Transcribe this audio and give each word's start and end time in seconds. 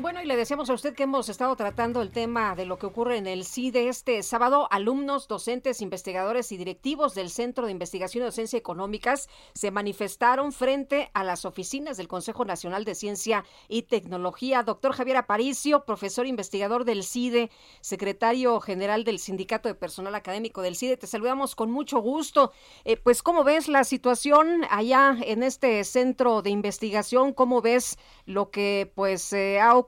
Bueno, 0.00 0.22
y 0.22 0.26
le 0.26 0.36
decíamos 0.36 0.70
a 0.70 0.74
usted 0.74 0.94
que 0.94 1.02
hemos 1.02 1.28
estado 1.28 1.56
tratando 1.56 2.02
el 2.02 2.12
tema 2.12 2.54
de 2.54 2.66
lo 2.66 2.78
que 2.78 2.86
ocurre 2.86 3.16
en 3.16 3.26
el 3.26 3.44
CIDE 3.44 3.88
este 3.88 4.22
sábado. 4.22 4.68
Alumnos, 4.70 5.26
docentes, 5.26 5.82
investigadores 5.82 6.52
y 6.52 6.56
directivos 6.56 7.16
del 7.16 7.30
Centro 7.30 7.66
de 7.66 7.72
Investigación 7.72 8.22
y 8.22 8.26
Docencia 8.26 8.56
Económicas 8.56 9.28
se 9.54 9.72
manifestaron 9.72 10.52
frente 10.52 11.10
a 11.14 11.24
las 11.24 11.44
oficinas 11.44 11.96
del 11.96 12.06
Consejo 12.06 12.44
Nacional 12.44 12.84
de 12.84 12.94
Ciencia 12.94 13.44
y 13.66 13.82
Tecnología. 13.82 14.62
Doctor 14.62 14.92
Javier 14.92 15.16
Aparicio, 15.16 15.84
profesor 15.84 16.28
investigador 16.28 16.84
del 16.84 17.02
CIDE, 17.02 17.50
secretario 17.80 18.60
general 18.60 19.02
del 19.02 19.18
Sindicato 19.18 19.68
de 19.68 19.74
Personal 19.74 20.14
Académico 20.14 20.62
del 20.62 20.76
CIDE, 20.76 20.96
te 20.96 21.08
saludamos 21.08 21.56
con 21.56 21.72
mucho 21.72 21.98
gusto. 21.98 22.52
Eh, 22.84 22.98
pues, 22.98 23.20
¿cómo 23.20 23.42
ves 23.42 23.66
la 23.66 23.82
situación 23.82 24.64
allá 24.70 25.16
en 25.22 25.42
este 25.42 25.82
centro 25.82 26.40
de 26.40 26.50
investigación? 26.50 27.32
¿Cómo 27.32 27.62
ves 27.62 27.98
lo 28.26 28.50
que 28.50 28.92
pues 28.94 29.32
eh, 29.32 29.58
ha 29.58 29.74
ocurrido? 29.74 29.87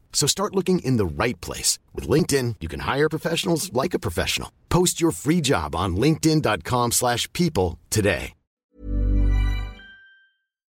So 0.13 0.27
start 0.27 0.55
looking 0.55 0.85
in 0.85 0.97
the 0.97 1.05
right 1.07 1.39
place. 1.41 1.79
With 1.95 2.07
LinkedIn, 2.07 2.57
you 2.61 2.69
can 2.69 2.81
hire 2.81 3.09
professionals 3.09 3.73
like 3.73 3.95
a 3.95 3.99
professional. 3.99 4.49
Post 4.69 5.01
your 5.01 5.11
free 5.11 5.41
job 5.41 5.75
on 5.75 5.95
linkedin.com 5.95 6.91
slash 6.91 7.27
people 7.33 7.79
today. 7.89 8.33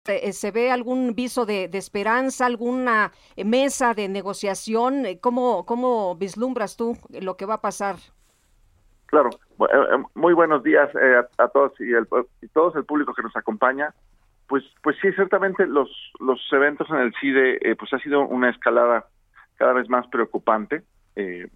Eh, 0.07 0.33
¿Se 0.35 0.51
ve 0.51 0.71
algún 0.71 1.15
viso 1.15 1.47
de, 1.47 1.67
de 1.69 1.79
esperanza, 1.79 2.45
alguna 2.45 3.11
mesa 3.43 3.95
de 3.95 4.07
negociación? 4.09 5.05
¿Cómo, 5.23 5.65
¿Cómo 5.65 6.15
vislumbras 6.17 6.77
tú 6.77 6.99
lo 7.09 7.39
que 7.39 7.47
va 7.47 7.55
a 7.55 7.61
pasar? 7.63 7.97
Claro, 9.07 9.31
eh, 9.61 10.03
muy 10.15 10.35
buenos 10.35 10.63
días 10.63 10.91
eh, 10.95 11.23
a, 11.39 11.45
a, 11.45 11.49
todos 11.49 11.73
y, 11.81 11.95
el, 11.95 12.07
y 12.43 12.49
todos 12.49 12.77
el 12.77 12.85
público 12.85 13.15
que 13.15 13.23
nos 13.23 13.35
acompaña. 13.35 13.95
Pues, 14.47 14.63
pues 14.83 14.97
sí, 15.01 15.11
ciertamente 15.13 15.67
los, 15.67 15.89
los 16.21 16.41
eventos 16.53 16.89
en 16.91 16.97
el 16.97 17.15
CIDE, 17.19 17.59
eh, 17.63 17.75
pues 17.75 17.91
ha 17.95 17.99
sido 17.99 18.27
una 18.27 18.51
escalada 18.51 19.07
cada 19.65 19.73
vez 19.73 19.89
más 19.89 20.07
preocupante. 20.09 20.83
Eh, 21.17 21.49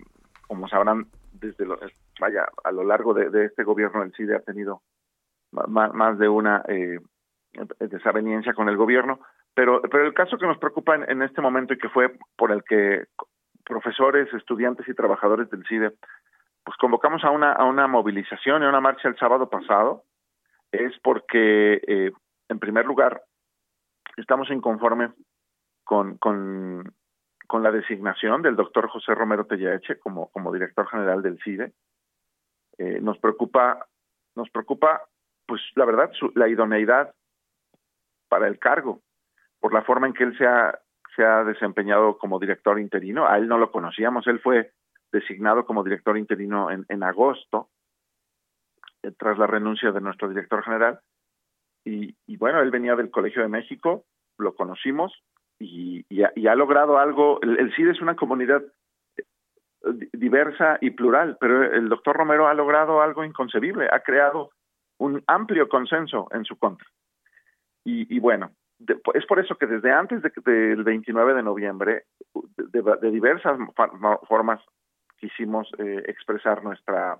como 0.47 0.67
sabrán, 0.67 1.09
desde 1.31 1.67
lo, 1.67 1.78
vaya, 2.19 2.48
a 2.65 2.73
lo 2.73 2.83
largo 2.83 3.12
de, 3.12 3.45
este 3.45 3.65
gobierno 3.65 4.03
el 4.03 4.15
CIDE 4.15 4.34
ha 4.34 4.41
tenido 4.41 4.81
más, 5.53 6.19
de 6.19 6.27
una 6.27 6.65
eh, 6.69 7.00
desaveniencia 7.81 8.55
con 8.55 8.71
el 8.71 8.78
gobierno, 8.78 9.21
pero, 9.53 9.82
pero 9.82 10.06
el 10.06 10.15
caso 10.15 10.38
que 10.38 10.47
nos 10.47 10.56
preocupa 10.56 10.94
en, 10.94 11.10
en, 11.10 11.21
este 11.21 11.43
momento 11.43 11.75
y 11.75 11.78
que 11.78 11.91
fue 11.91 12.16
por 12.34 12.50
el 12.50 12.65
que 12.65 13.05
profesores, 13.62 14.32
estudiantes 14.32 14.88
y 14.88 14.94
trabajadores 14.94 15.50
del 15.50 15.66
CIDE, 15.66 15.93
pues 16.65 16.78
convocamos 16.78 17.22
a 17.25 17.31
una, 17.31 17.53
a 17.53 17.65
una 17.65 17.88
movilización 17.88 18.62
y 18.62 18.65
a 18.65 18.71
una 18.71 18.81
marcha 18.81 19.09
el 19.09 19.19
sábado 19.19 19.50
pasado, 19.50 20.05
es 20.72 20.99
porque, 21.03 21.82
eh, 21.87 22.12
en 22.49 22.59
primer 22.59 22.87
lugar, 22.87 23.21
estamos 24.16 24.50
inconformes 24.50 25.11
con, 25.84 26.16
con 26.16 26.91
con 27.48 27.62
la 27.62 27.72
designación 27.72 28.42
del 28.42 28.56
doctor 28.56 28.88
José 28.88 29.14
Romero 29.14 29.47
Tellaeche 29.47 29.98
como, 29.98 30.31
director 30.53 30.86
general 30.86 31.22
del 31.22 31.41
CIDE. 31.42 31.72
Eh, 32.76 33.00
nos 33.00 33.19
preocupa, 33.19 33.88
nos 34.36 34.50
preocupa, 34.50 35.09
pues 35.47 35.62
la 35.75 35.87
verdad, 35.87 36.10
su, 36.12 36.31
la 36.34 36.47
idoneidad 36.47 37.14
para 38.28 38.48
el 38.48 38.58
cargo, 38.58 39.00
por 39.60 39.72
la 39.72 39.82
forma 39.82 40.06
en 40.06 40.12
que 40.12 40.25
él 40.25 40.37
se 40.37 40.47
ha, 40.47 40.78
se 41.16 41.25
ha 41.25 41.42
desempeñado 41.42 42.19
como 42.19 42.38
director 42.38 42.78
interino. 42.78 43.26
A 43.26 43.38
él 43.38 43.48
no 43.48 43.56
lo 43.56 43.72
conocíamos, 43.72 44.26
él 44.26 44.41
fue 44.41 44.70
designado 45.10 45.64
como 45.64 45.82
director 45.82 46.19
interino 46.19 46.70
en, 46.70 46.84
en 46.91 47.03
agosto, 47.03 47.70
eh, 49.03 49.10
tras 49.19 49.38
la 49.38 49.47
renuncia 49.47 49.91
de 49.91 50.03
nuestro 50.03 50.28
director 50.28 50.62
general. 50.62 51.00
Y, 51.82 52.14
y 52.26 52.37
bueno, 52.37 52.60
él 52.60 52.70
venía 52.70 52.94
del 52.94 53.10
Colegio 53.10 53.41
de 53.41 53.48
México, 53.48 54.04
lo 54.37 54.54
conocimos, 54.54 55.25
y, 55.58 56.04
y, 56.08 56.22
ha, 56.22 56.32
y 56.34 56.46
ha, 56.46 56.54
logrado 56.54 56.98
algo. 56.98 57.41
El, 57.42 57.72
CID 57.74 57.88
es 57.88 58.00
una 58.00 58.16
comunidad 58.16 58.62
eh, 59.16 59.24
diversa 60.12 60.78
y 60.80 60.91
plural, 60.91 61.36
pero 61.41 61.64
el 61.64 61.88
doctor 61.88 62.16
Romero 62.16 62.48
ha 62.48 62.54
logrado 62.54 63.02
algo 63.02 63.24
inconcebible, 63.24 63.88
ha 63.91 64.00
creado 64.00 64.50
un 64.98 65.22
amplio 65.26 65.69
consenso 65.69 66.28
en 66.32 66.44
su 66.44 66.56
contra. 66.58 66.86
Y, 67.84 68.14
y 68.14 68.19
bueno, 68.20 68.50
de, 68.78 69.00
es 69.14 69.26
por 69.26 69.38
eso 69.38 69.56
que 69.56 69.66
desde 69.66 69.92
antes 69.92 70.22
de, 70.22 70.30
del 70.44 70.84
29 70.84 71.34
de 71.34 71.42
noviembre, 71.42 72.04
de, 72.56 72.82
de 73.00 73.10
diversas 73.10 73.58
formas 74.28 74.60
quisimos 75.19 75.69
eh, 75.78 76.04
expresar 76.06 76.62
nuestra 76.62 77.19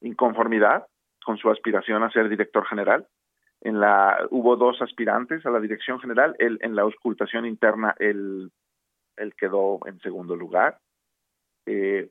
inconformidad 0.00 0.86
con 1.24 1.38
su 1.38 1.50
aspiración 1.50 2.02
a 2.02 2.10
ser 2.10 2.28
director 2.28 2.66
general 2.66 3.06
en 3.60 3.80
la 3.80 4.26
hubo 4.30 4.56
dos 4.56 4.80
aspirantes 4.82 5.44
a 5.46 5.50
la 5.50 5.60
dirección 5.60 6.00
general, 6.00 6.36
él 6.38 6.58
en 6.60 6.76
la 6.76 6.82
auscultación 6.82 7.46
interna 7.46 7.94
él, 7.98 8.50
él 9.16 9.34
quedó 9.34 9.80
en 9.86 9.98
segundo 10.00 10.36
lugar. 10.36 10.78
Eh, 11.66 12.10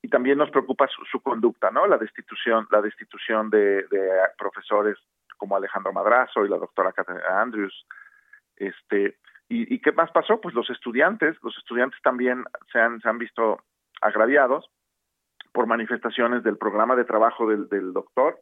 y 0.00 0.08
también 0.08 0.38
nos 0.38 0.50
preocupa 0.50 0.86
su, 1.10 1.20
conducta, 1.20 1.70
¿no? 1.70 1.86
La 1.86 1.98
destitución, 1.98 2.68
la 2.70 2.80
destitución 2.80 3.50
de, 3.50 3.82
de, 3.88 4.10
profesores 4.38 4.96
como 5.36 5.56
Alejandro 5.56 5.92
Madrazo 5.92 6.44
y 6.44 6.48
la 6.48 6.56
doctora 6.56 6.92
Catherine 6.92 7.24
Andrews. 7.28 7.84
Este, 8.56 9.16
y, 9.48 9.74
y, 9.74 9.80
qué 9.80 9.92
más 9.92 10.10
pasó? 10.12 10.40
Pues 10.40 10.54
los 10.54 10.70
estudiantes, 10.70 11.36
los 11.42 11.56
estudiantes 11.58 12.00
también 12.02 12.44
se 12.72 12.78
han, 12.78 13.00
se 13.00 13.08
han 13.08 13.18
visto 13.18 13.60
agraviados 14.00 14.70
por 15.52 15.66
manifestaciones 15.66 16.44
del 16.44 16.58
programa 16.58 16.94
de 16.94 17.04
trabajo 17.04 17.48
del, 17.48 17.68
del 17.68 17.92
doctor 17.92 18.40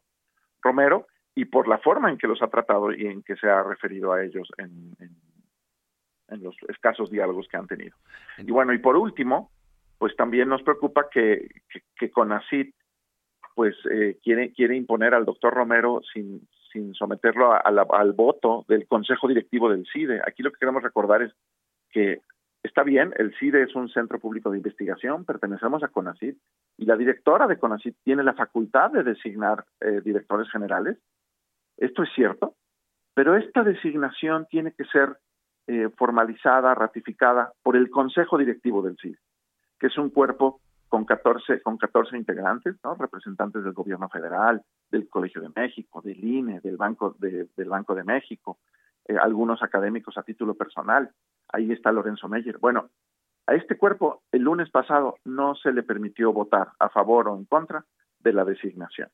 Romero 0.61 1.07
y 1.37 1.45
por 1.45 1.67
la 1.67 1.77
forma 1.77 2.09
en 2.09 2.17
que 2.17 2.25
los 2.25 2.41
ha 2.41 2.47
tratado 2.47 2.91
y 2.91 3.05
en 3.05 3.21
que 3.21 3.35
se 3.35 3.47
ha 3.47 3.61
referido 3.61 4.11
a 4.11 4.23
ellos 4.23 4.49
en, 4.57 4.95
en, 6.29 6.41
los 6.41 6.55
escasos 6.67 7.11
diálogos 7.11 7.47
que 7.47 7.57
han 7.57 7.67
tenido. 7.67 7.95
Y 8.39 8.49
bueno, 8.49 8.73
y 8.73 8.79
por 8.79 8.97
último, 8.97 9.51
pues 9.99 10.15
también 10.15 10.49
nos 10.49 10.63
preocupa 10.63 11.09
que, 11.11 11.47
que, 11.95 12.09
CONACIT 12.09 12.73
pues 13.53 13.75
eh, 13.91 14.17
quiere, 14.23 14.51
quiere 14.51 14.75
imponer 14.75 15.13
al 15.13 15.25
doctor 15.25 15.53
Romero 15.53 16.01
sin, 16.11 16.47
sin 16.73 16.95
someterlo 16.95 17.53
a, 17.53 17.57
a 17.57 17.69
la, 17.69 17.85
al 17.91 18.13
voto 18.13 18.65
del 18.67 18.87
Consejo 18.87 19.27
Directivo 19.27 19.69
del 19.69 19.85
CIDE. 19.93 20.21
Aquí 20.25 20.41
lo 20.41 20.51
que 20.51 20.57
queremos 20.57 20.81
recordar 20.81 21.21
es 21.21 21.33
que 21.91 22.21
está 22.63 22.81
bien, 22.81 23.13
el 23.17 23.35
CIDE 23.37 23.61
es 23.61 23.75
un 23.75 23.89
centro 23.89 24.19
público 24.19 24.49
de 24.49 24.57
investigación, 24.57 25.23
pertenecemos 25.23 25.83
a 25.83 25.89
CONACIT 25.89 26.35
y 26.77 26.85
la 26.85 26.97
directora 26.97 27.45
de 27.45 27.59
CONACIT 27.59 27.95
tiene 28.03 28.23
la 28.23 28.33
facultad 28.33 28.89
de 28.89 29.03
designar 29.03 29.65
eh, 29.81 30.01
directores 30.03 30.49
generales 30.49 30.97
esto 31.77 32.03
es 32.03 32.09
cierto, 32.15 32.55
pero 33.13 33.35
esta 33.35 33.63
designación 33.63 34.47
tiene 34.49 34.73
que 34.73 34.85
ser 34.85 35.17
eh, 35.67 35.89
formalizada, 35.97 36.73
ratificada 36.75 37.51
por 37.63 37.75
el 37.75 37.89
Consejo 37.89 38.37
Directivo 38.37 38.81
del 38.81 38.97
CID, 38.97 39.17
que 39.79 39.87
es 39.87 39.97
un 39.97 40.09
cuerpo 40.09 40.61
con 40.87 41.05
14, 41.05 41.61
con 41.61 41.77
14 41.77 42.15
integrantes, 42.17 42.75
¿no? 42.83 42.95
representantes 42.95 43.63
del 43.63 43.73
Gobierno 43.73 44.07
Federal, 44.09 44.61
del 44.89 45.09
Colegio 45.09 45.41
de 45.41 45.49
México, 45.55 46.01
del 46.01 46.23
INE, 46.23 46.61
del 46.61 46.77
Banco 46.77 47.15
de, 47.19 47.49
del 47.55 47.69
Banco 47.69 47.93
de 47.93 48.03
México, 48.03 48.59
eh, 49.07 49.17
algunos 49.19 49.61
académicos 49.61 50.17
a 50.17 50.23
título 50.23 50.55
personal. 50.55 51.11
Ahí 51.49 51.71
está 51.71 51.91
Lorenzo 51.91 52.29
Meyer. 52.29 52.57
Bueno, 52.59 52.89
a 53.45 53.55
este 53.55 53.77
cuerpo 53.77 54.23
el 54.31 54.43
lunes 54.43 54.69
pasado 54.69 55.15
no 55.25 55.55
se 55.55 55.71
le 55.71 55.83
permitió 55.83 56.33
votar 56.33 56.69
a 56.79 56.89
favor 56.89 57.27
o 57.27 57.37
en 57.37 57.45
contra 57.45 57.85
de 58.19 58.33
la 58.33 58.45
designación. 58.45 59.09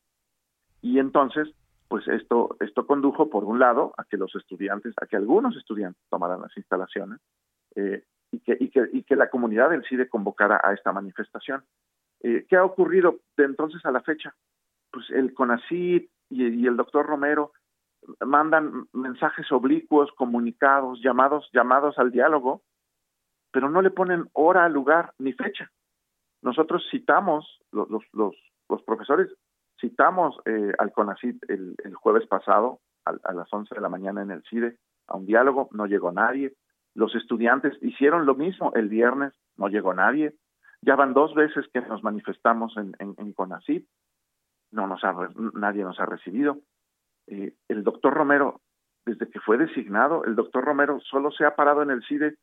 Y 0.82 1.00
entonces 1.00 1.50
pues 1.94 2.08
esto, 2.08 2.58
esto 2.60 2.88
condujo, 2.88 3.30
por 3.30 3.44
un 3.44 3.60
lado, 3.60 3.94
a 4.00 4.04
que 4.04 4.18
los 4.18 4.36
estudiantes, 4.36 4.96
a 5.00 5.06
que 5.06 5.16
algunos 5.16 5.56
estudiantes 5.56 6.02
tomaran 6.10 6.42
las 6.42 6.58
instalaciones, 6.58 7.20
eh, 7.76 8.04
y, 8.32 8.40
que, 8.40 8.58
y, 8.60 8.72
que, 8.72 8.90
y 8.92 9.04
que 9.04 9.16
la 9.16 9.30
comunidad 9.30 9.70
del 9.70 9.86
CIDE 9.86 10.10
convocara 10.10 10.60
a 10.64 10.74
esta 10.74 10.92
manifestación. 10.92 11.64
Eh, 12.24 12.48
¿Qué 12.50 12.56
ha 12.56 12.66
ocurrido 12.66 13.20
de 13.38 13.44
entonces 13.44 13.86
a 13.86 13.92
la 13.92 14.02
fecha? 14.02 14.34
Pues 14.90 15.08
el 15.12 15.36
CONACID 15.36 16.08
y, 16.32 16.66
el 16.66 16.78
doctor 16.78 17.06
Romero 17.06 17.52
mandan 18.26 18.88
mensajes 18.92 19.52
oblicuos, 19.52 20.12
comunicados, 20.14 21.00
llamados, 21.00 21.48
llamados 21.54 22.00
al 22.00 22.12
diálogo, 22.12 22.64
pero 23.52 23.70
no 23.70 23.84
le 23.84 23.92
ponen 23.92 24.32
hora, 24.34 24.68
lugar 24.68 25.14
ni 25.20 25.34
fecha. 25.34 25.70
Nosotros 26.42 26.88
citamos, 26.90 27.62
los, 27.72 27.88
los, 27.88 28.04
los, 28.68 28.82
profesores 28.82 29.30
citamos 29.84 30.40
eh, 30.46 30.72
al 30.78 30.94
CONACIT 30.94 31.44
el, 31.50 31.76
jueves 31.96 32.26
pasado 32.28 32.80
a, 33.04 33.12
a, 33.24 33.34
las 33.34 33.52
11 33.52 33.76
de 33.76 33.82
la 33.82 33.90
mañana 33.90 34.22
en 34.22 34.32
el 34.32 34.42
CIDE 34.44 34.78
a 35.08 35.18
un 35.18 35.26
diálogo, 35.26 35.68
no 35.72 35.88
llegó 35.88 36.14
nadie. 36.14 36.54
Los 36.96 37.14
estudiantes 37.16 37.74
hicieron 37.82 38.26
lo 38.26 38.36
mismo 38.36 38.72
el 38.76 38.88
viernes, 38.88 39.34
no 39.58 39.68
llegó 39.68 39.94
nadie. 39.94 40.36
Ya 40.82 40.96
van 40.96 41.14
dos 41.14 41.36
veces 41.36 41.66
que 41.74 41.82
nos 41.82 42.02
manifestamos 42.02 42.78
en, 42.78 42.96
en, 43.00 43.14
en 43.18 43.34
CONACIT, 43.34 43.86
no 44.72 44.88
nos 44.88 45.04
ha, 45.04 45.14
nadie 45.54 45.84
nos 45.84 46.00
ha 46.00 46.06
recibido. 46.06 46.60
Eh, 47.28 47.54
el 47.68 47.84
doctor 47.84 48.14
Romero, 48.14 48.62
desde 49.06 49.30
que 49.30 49.42
fue 49.42 49.58
designado, 49.58 50.24
el 50.24 50.36
doctor 50.36 50.64
Romero 50.64 51.02
solo 51.02 51.32
se 51.32 51.46
ha 51.46 51.56
parado 51.56 51.82
en 51.82 51.92
el 51.92 52.04
CIDE 52.06 52.38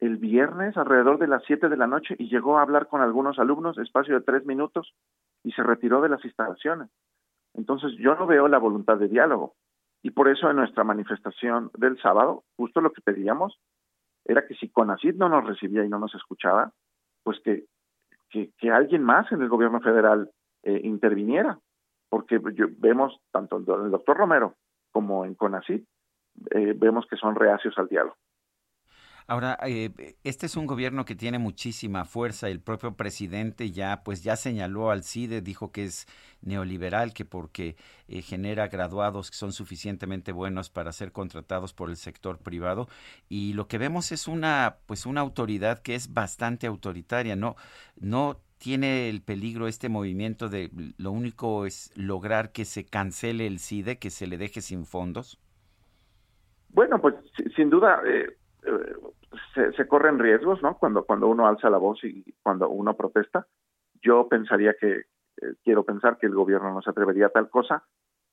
el 0.00 0.16
viernes 0.18 0.76
alrededor 0.76 1.18
de 1.18 1.28
las 1.28 1.44
7 1.46 1.68
de 1.68 1.76
la 1.76 1.86
noche 1.86 2.16
y 2.18 2.28
llegó 2.28 2.58
a 2.58 2.62
hablar 2.62 2.88
con 2.88 3.00
algunos 3.00 3.38
alumnos, 3.38 3.78
espacio 3.78 4.14
de 4.14 4.24
tres 4.24 4.44
minutos, 4.44 4.94
y 5.44 5.52
se 5.52 5.62
retiró 5.62 6.00
de 6.00 6.08
las 6.08 6.24
instalaciones. 6.24 6.88
Entonces 7.54 7.92
yo 7.98 8.14
no 8.14 8.26
veo 8.26 8.48
la 8.48 8.58
voluntad 8.58 8.98
de 8.98 9.08
diálogo. 9.08 9.54
Y 10.02 10.10
por 10.10 10.28
eso 10.28 10.50
en 10.50 10.56
nuestra 10.56 10.84
manifestación 10.84 11.70
del 11.76 12.00
sábado, 12.00 12.44
justo 12.56 12.80
lo 12.80 12.92
que 12.92 13.02
pedíamos 13.02 13.60
era 14.24 14.46
que 14.46 14.54
si 14.54 14.68
CONACID 14.68 15.14
no 15.14 15.28
nos 15.28 15.44
recibía 15.44 15.84
y 15.84 15.88
no 15.88 15.98
nos 15.98 16.14
escuchaba, 16.14 16.72
pues 17.22 17.40
que, 17.40 17.66
que, 18.30 18.70
alguien 18.70 19.02
más 19.02 19.30
en 19.30 19.42
el 19.42 19.48
gobierno 19.48 19.80
federal 19.80 20.30
eh, 20.62 20.80
interviniera, 20.84 21.58
porque 22.08 22.40
vemos 22.78 23.20
tanto 23.30 23.56
el 23.56 23.90
doctor 23.90 24.16
Romero 24.16 24.54
como 24.90 25.24
en 25.24 25.34
CONACID, 25.34 25.82
eh, 26.50 26.74
vemos 26.76 27.06
que 27.06 27.16
son 27.16 27.34
reacios 27.34 27.76
al 27.78 27.88
diálogo. 27.88 28.16
Ahora, 29.32 29.56
eh, 29.66 30.14
este 30.24 30.44
es 30.44 30.58
un 30.58 30.66
gobierno 30.66 31.06
que 31.06 31.14
tiene 31.14 31.38
muchísima 31.38 32.04
fuerza. 32.04 32.50
El 32.50 32.60
propio 32.60 32.98
presidente 32.98 33.70
ya, 33.70 34.02
pues, 34.04 34.22
ya 34.22 34.36
señaló 34.36 34.90
al 34.90 35.04
CIDE, 35.04 35.40
dijo 35.40 35.72
que 35.72 35.84
es 35.84 36.06
neoliberal, 36.42 37.14
que 37.14 37.24
porque 37.24 37.76
eh, 38.08 38.20
genera 38.20 38.68
graduados 38.68 39.30
que 39.30 39.36
son 39.38 39.54
suficientemente 39.54 40.32
buenos 40.32 40.68
para 40.68 40.92
ser 40.92 41.12
contratados 41.12 41.72
por 41.72 41.88
el 41.88 41.96
sector 41.96 42.40
privado. 42.40 42.88
Y 43.30 43.54
lo 43.54 43.68
que 43.68 43.78
vemos 43.78 44.12
es 44.12 44.28
una, 44.28 44.76
pues, 44.84 45.06
una 45.06 45.22
autoridad 45.22 45.78
que 45.80 45.94
es 45.94 46.12
bastante 46.12 46.66
autoritaria. 46.66 47.34
No, 47.34 47.56
no 47.98 48.38
tiene 48.58 49.08
el 49.08 49.22
peligro 49.22 49.66
este 49.66 49.88
movimiento 49.88 50.50
de 50.50 50.68
lo 50.98 51.10
único 51.10 51.64
es 51.64 51.90
lograr 51.96 52.52
que 52.52 52.66
se 52.66 52.84
cancele 52.84 53.46
el 53.46 53.60
CIDE, 53.60 53.96
que 53.96 54.10
se 54.10 54.26
le 54.26 54.36
deje 54.36 54.60
sin 54.60 54.84
fondos? 54.84 55.40
Bueno, 56.68 57.00
pues 57.00 57.14
sin 57.56 57.70
duda 57.70 58.02
eh, 58.06 58.36
eh, 58.64 58.94
se, 59.54 59.72
se, 59.72 59.86
corren 59.86 60.18
riesgos, 60.18 60.62
¿no? 60.62 60.76
Cuando 60.78 61.04
cuando 61.04 61.28
uno 61.28 61.46
alza 61.46 61.70
la 61.70 61.78
voz 61.78 62.02
y 62.04 62.24
cuando 62.42 62.68
uno 62.68 62.94
protesta, 62.94 63.46
yo 64.02 64.28
pensaría 64.28 64.74
que 64.74 65.04
eh, 65.42 65.54
quiero 65.64 65.84
pensar 65.84 66.18
que 66.18 66.26
el 66.26 66.34
gobierno 66.34 66.72
no 66.72 66.82
se 66.82 66.90
atrevería 66.90 67.26
a 67.26 67.30
tal 67.30 67.48
cosa. 67.48 67.84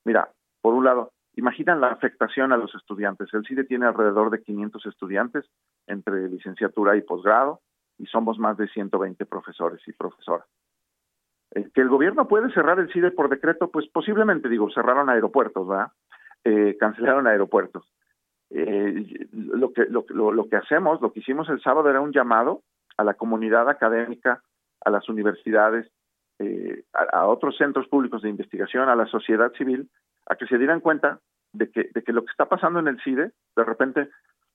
Mira, 0.05 0.29
por 0.61 0.73
un 0.73 0.85
lado, 0.85 1.11
imaginan 1.35 1.81
la 1.81 1.87
afectación 1.87 2.51
a 2.51 2.57
los 2.57 2.73
estudiantes. 2.75 3.33
El 3.33 3.45
CIDE 3.45 3.63
tiene 3.63 3.85
alrededor 3.85 4.29
de 4.29 4.41
500 4.41 4.85
estudiantes 4.85 5.45
entre 5.87 6.27
licenciatura 6.29 6.95
y 6.95 7.01
posgrado 7.01 7.61
y 7.97 8.05
somos 8.05 8.39
más 8.39 8.57
de 8.57 8.67
120 8.67 9.25
profesores 9.25 9.81
y 9.87 9.93
profesoras. 9.93 10.47
Eh, 11.51 11.69
que 11.73 11.81
el 11.81 11.89
gobierno 11.89 12.27
puede 12.27 12.51
cerrar 12.53 12.79
el 12.79 12.91
CIDE 12.91 13.11
por 13.11 13.29
decreto, 13.29 13.69
pues 13.69 13.87
posiblemente, 13.89 14.49
digo, 14.49 14.69
cerraron 14.71 15.09
aeropuertos, 15.09 15.67
¿verdad? 15.67 15.91
Eh, 16.43 16.77
cancelaron 16.79 17.27
aeropuertos. 17.27 17.91
Eh, 18.51 19.27
lo, 19.31 19.73
que, 19.73 19.85
lo, 19.85 20.05
lo, 20.09 20.31
lo 20.31 20.49
que 20.49 20.55
hacemos, 20.55 21.01
lo 21.01 21.13
que 21.13 21.19
hicimos 21.19 21.49
el 21.49 21.61
sábado 21.61 21.89
era 21.89 22.01
un 22.01 22.11
llamado 22.11 22.63
a 22.97 23.03
la 23.03 23.13
comunidad 23.13 23.69
académica, 23.69 24.41
a 24.83 24.89
las 24.89 25.07
universidades, 25.07 25.91
eh, 26.39 26.83
a, 26.93 27.27
otros 27.27 27.57
centros 27.57 27.87
públicos 27.87 28.21
de 28.21 28.29
investigación, 28.29 28.89
a 28.89 28.95
la 28.95 29.05
sociedad 29.05 29.51
civil, 29.53 29.89
a 30.27 30.35
que 30.35 30.47
se 30.47 30.57
dieran 30.57 30.79
cuenta 30.79 31.19
de 31.53 31.69
que, 31.69 31.89
de 31.93 32.03
que 32.03 32.13
lo 32.13 32.23
que 32.23 32.31
está 32.31 32.47
pasando 32.47 32.79
en 32.79 32.87
el 32.87 33.01
CIDE, 33.01 33.31
de 33.55 33.63
repente 33.63 34.09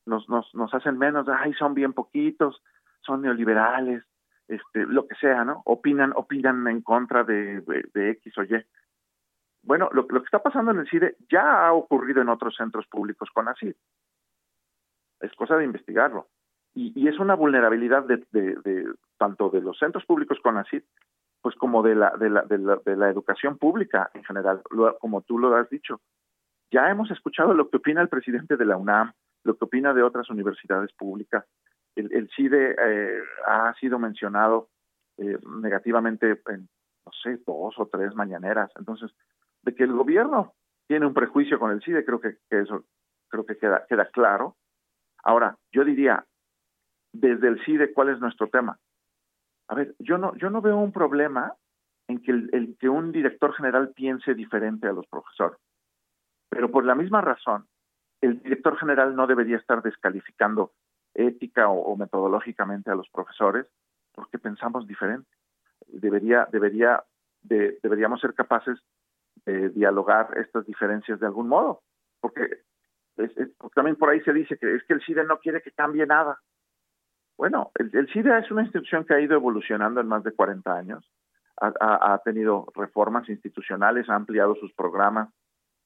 nos, 0.06 0.28
nos, 0.28 0.52
nos 0.54 0.72
hacen 0.74 0.98
menos, 0.98 1.26
ay, 1.28 1.52
son 1.54 1.74
bien 1.74 1.92
poquitos, 1.92 2.62
son 3.00 3.22
neoliberales, 3.22 4.02
este, 4.48 4.86
lo 4.86 5.06
que 5.06 5.14
sea, 5.16 5.44
¿no? 5.44 5.62
Opinan, 5.66 6.12
opinan 6.16 6.66
en 6.68 6.82
contra 6.82 7.24
de 7.24 7.62
X 7.94 8.38
o 8.38 8.42
Y. 8.42 8.64
Bueno, 9.64 9.88
lo, 9.92 10.06
lo, 10.08 10.20
que 10.20 10.26
está 10.26 10.42
pasando 10.42 10.70
en 10.70 10.78
el 10.78 10.88
CIDE 10.88 11.16
ya 11.30 11.66
ha 11.66 11.72
ocurrido 11.72 12.20
en 12.20 12.28
otros 12.28 12.54
centros 12.56 12.86
públicos 12.86 13.30
con 13.32 13.48
ACID. 13.48 13.74
Es 15.20 15.32
cosa 15.32 15.56
de 15.56 15.64
investigarlo. 15.64 16.28
Y, 16.74 16.92
y 16.94 17.08
es 17.08 17.18
una 17.18 17.34
vulnerabilidad 17.34 18.04
de, 18.04 18.94
tanto 19.16 19.48
de 19.48 19.60
los 19.60 19.78
centros 19.78 20.04
públicos 20.04 20.38
con 20.42 20.58
ACID, 20.58 20.82
pues 21.40 21.54
como 21.56 21.82
de 21.82 21.94
la, 21.94 22.10
de 22.16 22.30
la, 22.30 22.42
de 22.42 22.58
la, 22.58 22.76
de 22.84 22.96
la 22.96 23.08
educación 23.08 23.58
pública 23.58 24.10
en 24.14 24.24
general, 24.24 24.62
como 25.00 25.22
tú 25.22 25.38
lo 25.38 25.54
has 25.56 25.70
dicho. 25.70 26.00
Ya 26.70 26.90
hemos 26.90 27.10
escuchado 27.10 27.54
lo 27.54 27.70
que 27.70 27.76
opina 27.76 28.02
el 28.02 28.08
presidente 28.08 28.56
de 28.56 28.64
la 28.64 28.76
UNAM, 28.76 29.12
lo 29.44 29.56
que 29.56 29.64
opina 29.64 29.94
de 29.94 30.02
otras 30.02 30.28
universidades 30.30 30.92
públicas, 30.92 31.44
el, 31.96 32.12
el 32.12 32.28
CIDE 32.34 32.74
eh, 32.76 33.22
ha 33.46 33.72
sido 33.74 33.98
mencionado 33.98 34.68
eh, 35.18 35.38
negativamente 35.62 36.40
en, 36.48 36.68
no 37.06 37.12
sé, 37.22 37.38
dos 37.46 37.74
o 37.78 37.86
tres 37.86 38.14
mañaneras. 38.14 38.70
Entonces, 38.76 39.12
de 39.64 39.74
que 39.74 39.84
el 39.84 39.92
gobierno 39.92 40.54
tiene 40.86 41.06
un 41.06 41.14
prejuicio 41.14 41.58
con 41.58 41.70
el 41.70 41.82
CIDE, 41.82 42.04
creo 42.04 42.20
que, 42.20 42.36
eso 42.50 42.84
creo 43.28 43.46
que 43.46 43.56
queda, 43.56 43.86
queda 43.88 44.06
claro. 44.06 44.56
Ahora, 45.22 45.56
yo 45.72 45.84
diría, 45.84 46.24
desde 47.12 47.48
el 47.48 47.64
CIDE, 47.64 47.92
¿cuál 47.92 48.10
es 48.10 48.20
nuestro 48.20 48.48
tema? 48.48 48.78
A 49.68 49.74
ver, 49.74 49.94
yo 49.98 50.18
no, 50.18 50.34
yo 50.36 50.50
no 50.50 50.60
veo 50.60 50.76
un 50.76 50.92
problema 50.92 51.54
en 52.06 52.22
que, 52.22 52.32
el, 52.32 52.76
que 52.78 52.88
un 52.88 53.12
director 53.12 53.54
general 53.54 53.92
piense 53.94 54.34
diferente 54.34 54.86
a 54.86 54.92
los 54.92 55.06
profesores. 55.06 55.58
Pero 56.50 56.70
por 56.70 56.84
la 56.84 56.94
misma 56.94 57.22
razón, 57.22 57.66
el 58.20 58.42
director 58.42 58.76
general 58.76 59.16
no 59.16 59.26
debería 59.26 59.56
estar 59.56 59.82
descalificando 59.82 60.72
ética 61.14 61.68
o, 61.68 61.80
o, 61.80 61.96
metodológicamente 61.96 62.90
a 62.90 62.94
los 62.94 63.08
profesores 63.08 63.66
porque 64.12 64.38
pensamos 64.38 64.86
diferente. 64.86 65.30
Debería, 65.86 66.46
debería, 66.52 67.02
de, 67.42 67.78
deberíamos 67.82 68.20
ser 68.20 68.34
capaces 68.34 68.78
de 69.46 69.70
dialogar 69.70 70.36
estas 70.38 70.64
diferencias 70.66 71.20
de 71.20 71.26
algún 71.26 71.48
modo, 71.48 71.82
porque, 72.20 72.62
es, 73.16 73.30
también 73.74 73.96
por 73.96 74.10
ahí 74.10 74.20
se 74.22 74.32
dice 74.32 74.56
que 74.58 74.74
es 74.74 74.84
que 74.84 74.94
el 74.94 75.02
CIDE 75.02 75.24
no 75.24 75.38
quiere 75.38 75.62
que 75.62 75.70
cambie 75.72 76.06
nada. 76.06 76.40
Bueno, 77.36 77.70
el, 77.74 78.08
CIDE 78.12 78.38
es 78.38 78.50
una 78.50 78.62
institución 78.62 79.04
que 79.04 79.14
ha 79.14 79.20
ido 79.20 79.34
evolucionando 79.34 80.00
en 80.00 80.06
más 80.06 80.24
de 80.24 80.32
40 80.32 80.72
años, 80.72 81.10
ha, 81.60 81.72
ha, 81.80 82.14
ha 82.14 82.18
tenido 82.18 82.66
reformas 82.74 83.28
institucionales, 83.28 84.08
ha 84.08 84.14
ampliado 84.14 84.54
sus 84.56 84.72
programas 84.72 85.28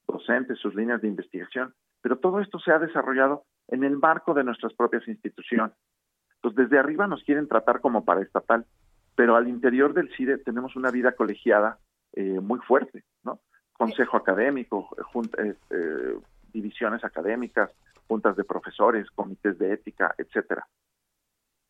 docentes, 0.07 0.59
sus 0.59 0.75
líneas 0.75 1.01
de 1.01 1.07
investigación, 1.07 1.73
pero 2.01 2.17
todo 2.17 2.39
esto 2.39 2.59
se 2.59 2.71
ha 2.71 2.79
desarrollado 2.79 3.43
en 3.67 3.83
el 3.83 3.97
marco 3.97 4.33
de 4.33 4.43
nuestras 4.43 4.73
propias 4.73 5.07
instituciones. 5.07 5.75
Entonces, 6.35 6.69
desde 6.69 6.79
arriba 6.79 7.07
nos 7.07 7.23
quieren 7.23 7.47
tratar 7.47 7.81
como 7.81 8.05
paraestatal, 8.05 8.65
pero 9.15 9.35
al 9.35 9.47
interior 9.47 9.93
del 9.93 10.09
CIDE 10.15 10.37
tenemos 10.37 10.75
una 10.75 10.91
vida 10.91 11.11
colegiada 11.11 11.79
eh, 12.13 12.39
muy 12.39 12.59
fuerte, 12.59 13.03
¿no? 13.23 13.39
Consejo 13.73 14.17
académico, 14.17 14.89
junta, 15.13 15.41
eh, 15.41 16.17
divisiones 16.53 17.03
académicas, 17.03 17.71
juntas 18.07 18.35
de 18.35 18.43
profesores, 18.43 19.09
comités 19.11 19.57
de 19.57 19.73
ética, 19.73 20.13
etcétera. 20.17 20.67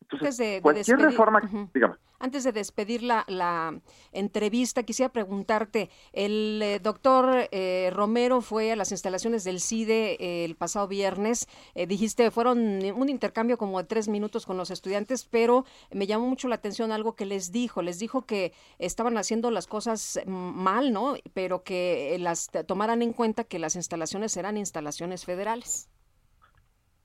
Entonces, 0.02 0.36
de, 0.38 0.44
de 0.44 0.62
cualquier 0.62 0.84
despedir, 0.86 1.10
reforma, 1.10 1.38
uh 1.38 1.46
-huh. 1.46 1.70
dígame. 1.72 1.96
Antes 2.22 2.44
de 2.44 2.52
despedir 2.52 3.02
la, 3.02 3.80
entrevista, 4.12 4.82
quisiera 4.82 5.10
preguntarte, 5.10 5.88
el 6.12 6.60
eh, 6.62 6.78
doctor 6.78 7.48
eh, 7.50 7.90
Romero 7.94 8.42
fue 8.42 8.72
a 8.72 8.76
las 8.76 8.92
instalaciones 8.92 9.42
del 9.42 9.58
CIDE 9.58 10.18
eh, 10.20 10.44
el 10.44 10.54
pasado 10.54 10.86
viernes, 10.86 11.48
eh, 11.74 11.86
dijiste, 11.86 12.30
fueron 12.30 12.58
un 12.58 13.08
intercambio 13.08 13.56
como 13.56 13.78
de 13.78 13.88
tres 13.88 14.06
minutos 14.08 14.44
con 14.44 14.58
los 14.58 14.70
estudiantes, 14.70 15.24
pero 15.24 15.64
me 15.92 16.06
llamó 16.06 16.28
mucho 16.28 16.46
la 16.48 16.56
atención 16.56 16.92
algo 16.92 17.16
que 17.16 17.24
les 17.24 17.52
dijo, 17.52 17.80
les 17.80 17.98
dijo 17.98 18.26
que 18.26 18.52
estaban 18.78 19.16
haciendo 19.16 19.50
las 19.50 19.66
cosas 19.66 20.20
mal, 20.26 20.92
¿no? 20.92 21.14
Pero 21.32 21.62
que 21.62 22.18
las 22.20 22.50
tomaran 22.66 23.00
en 23.00 23.14
cuenta 23.14 23.44
que 23.44 23.58
las 23.58 23.76
instalaciones 23.76 24.36
eran 24.36 24.58
instalaciones 24.58 25.24
federales. 25.24 25.88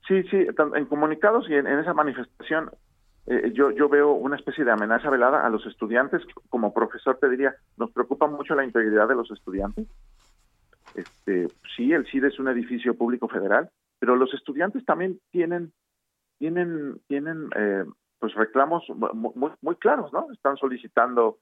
Sí, 0.10 0.24
sí, 0.24 0.46
en 0.76 0.86
comunicados 0.88 1.50
y 1.50 1.54
en 1.54 1.68
esa 1.68 1.94
manifestación 1.94 2.70
eh, 3.28 3.52
yo, 3.54 3.72
yo 3.72 3.90
veo 3.90 4.12
una 4.12 4.36
especie 4.36 4.64
de 4.64 4.72
amenaza 4.72 5.10
velada 5.10 5.46
a 5.46 5.50
los 5.50 5.66
estudiantes. 5.66 6.22
Como 6.50 6.74
profesor 6.74 7.18
te 7.18 7.30
diría, 7.30 7.56
nos 7.78 7.92
preocupa 7.92 8.28
mucho 8.28 8.56
la 8.56 8.64
integridad 8.64 9.08
de 9.08 9.16
los 9.16 9.32
estudiantes. 9.32 9.88
Este, 10.94 11.48
sí, 11.76 11.92
el 11.92 12.06
CIDE 12.06 12.28
es 12.28 12.40
un 12.40 12.48
edificio 12.48 12.96
público 12.96 13.28
federal, 13.28 13.70
pero 14.00 14.16
los 14.16 14.34
estudiantes 14.34 14.86
también 14.86 15.20
tienen 15.32 15.74
tienen 16.38 17.02
tienen 17.08 17.50
eh, 17.56 17.86
pues 18.20 18.34
reclamos 18.36 18.84
muy, 19.14 19.52
muy 19.62 19.76
claros, 19.76 20.14
¿no? 20.14 20.32
Están 20.32 20.58
solicitando, 20.58 21.40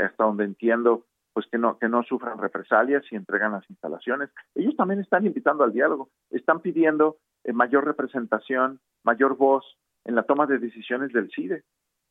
hasta 0.00 0.24
donde 0.24 0.44
entiendo, 0.44 1.06
pues 1.32 1.46
que 1.50 1.58
no 1.58 1.78
que 1.78 1.88
no 1.88 2.02
sufran 2.04 2.38
represalias 2.38 3.02
y 3.10 3.16
entregan 3.16 3.52
las 3.52 3.68
instalaciones. 3.70 4.30
Ellos 4.54 4.76
también 4.76 5.00
están 5.00 5.26
invitando 5.26 5.64
al 5.64 5.72
diálogo, 5.72 6.10
están 6.30 6.60
pidiendo 6.60 7.16
eh, 7.44 7.52
mayor 7.52 7.84
representación, 7.86 8.80
mayor 9.02 9.36
voz 9.36 9.64
en 10.04 10.14
la 10.14 10.24
toma 10.24 10.46
de 10.46 10.58
decisiones 10.58 11.12
del 11.12 11.30
CIDE. 11.30 11.64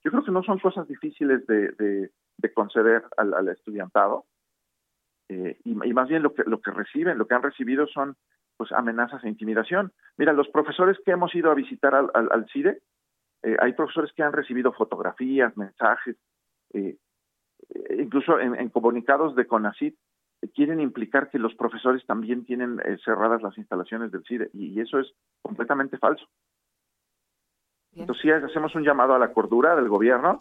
Yo 0.03 0.11
creo 0.11 0.23
que 0.23 0.31
no 0.31 0.43
son 0.43 0.59
cosas 0.59 0.87
difíciles 0.87 1.45
de, 1.45 2.09
de, 2.37 2.53
conceder 2.53 3.03
al, 3.17 3.47
estudiantado 3.49 4.25
eh, 5.29 5.59
y, 5.63 5.75
más 5.75 6.09
bien 6.09 6.23
lo 6.23 6.33
que 6.33 6.43
lo 6.43 6.59
que 6.59 6.71
reciben, 6.71 7.17
lo 7.17 7.27
que 7.27 7.35
han 7.35 7.43
recibido 7.43 7.87
son 7.87 8.15
pues 8.57 8.71
amenazas 8.71 9.23
e 9.23 9.29
intimidación. 9.29 9.91
Mira, 10.17 10.33
los 10.33 10.49
profesores 10.49 10.97
que 11.05 11.11
hemos 11.11 11.33
ido 11.35 11.51
a 11.51 11.55
visitar 11.55 11.95
al, 11.95 12.09
al, 12.13 12.47
CIDE, 12.51 12.81
eh, 13.43 13.57
hay 13.59 13.73
profesores 13.73 14.11
que 14.13 14.23
han 14.23 14.33
recibido 14.33 14.73
fotografías, 14.73 15.55
mensajes, 15.55 16.17
eh, 16.73 16.97
incluso 17.97 18.39
en, 18.39 18.69
comunicados 18.69 19.35
de 19.35 19.47
CONACIT 19.47 19.95
quieren 20.55 20.81
implicar 20.81 21.29
que 21.29 21.37
los 21.37 21.53
profesores 21.53 22.05
también 22.07 22.43
tienen 22.43 22.81
cerradas 23.05 23.43
las 23.43 23.57
instalaciones 23.57 24.11
del 24.11 24.23
CIDE 24.25 24.49
y, 24.53 24.79
eso 24.79 24.99
es 24.99 25.13
completamente 25.43 25.97
falso. 25.99 26.27
Entonces 27.95 28.21
sí 28.21 28.31
hacemos 28.31 28.73
un 28.75 28.83
llamado 28.83 29.13
a 29.13 29.19
la 29.19 29.33
cordura 29.33 29.75
del 29.75 29.89
gobierno 29.89 30.37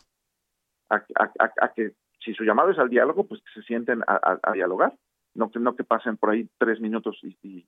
a, 0.90 1.68
que 1.74 1.94
si 2.24 2.34
su 2.34 2.44
llamado 2.44 2.70
es 2.70 2.78
al 2.78 2.90
diálogo, 2.90 3.24
pues 3.24 3.40
que 3.42 3.60
se 3.60 3.66
sienten 3.66 4.02
a, 4.06 4.52
dialogar, 4.52 4.94
no 5.34 5.50
que, 5.50 5.58
no 5.58 5.74
que 5.74 5.84
pasen 5.84 6.16
por 6.16 6.30
ahí 6.30 6.48
tres 6.58 6.80
minutos 6.80 7.18
y, 7.22 7.66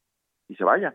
se 0.55 0.65
vayan. 0.65 0.95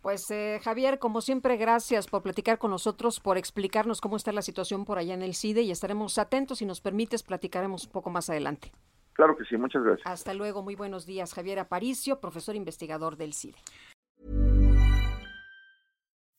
Pues 0.00 0.30
eh, 0.30 0.58
Javier, 0.62 0.98
como 0.98 1.20
siempre, 1.20 1.58
gracias 1.58 2.06
por 2.06 2.22
platicar 2.22 2.58
con 2.58 2.70
nosotros, 2.70 3.20
por 3.20 3.36
explicarnos 3.36 4.00
cómo 4.00 4.16
está 4.16 4.32
la 4.32 4.40
situación 4.40 4.86
por 4.86 4.98
allá 4.98 5.12
en 5.12 5.22
el 5.22 5.34
CIDE 5.34 5.62
y 5.62 5.70
estaremos 5.70 6.18
atentos. 6.18 6.58
Si 6.58 6.66
nos 6.66 6.80
permites, 6.80 7.22
platicaremos 7.22 7.84
un 7.86 7.92
poco 7.92 8.08
más 8.08 8.30
adelante. 8.30 8.72
Claro 9.12 9.36
que 9.36 9.44
sí, 9.44 9.56
muchas 9.58 9.82
gracias. 9.82 10.06
Hasta 10.06 10.32
luego, 10.32 10.62
muy 10.62 10.76
buenos 10.76 11.04
días. 11.04 11.34
Javier 11.34 11.58
Aparicio, 11.58 12.20
profesor 12.20 12.56
investigador 12.56 13.16
del 13.16 13.34
CIDE. 13.34 13.58